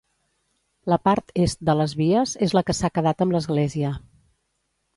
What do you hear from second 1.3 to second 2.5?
est de les vies